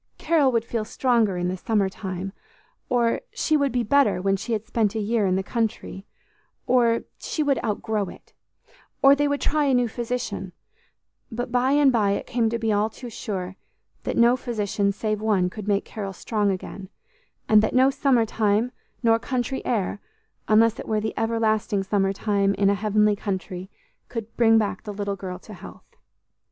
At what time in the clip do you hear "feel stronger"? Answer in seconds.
0.65-1.37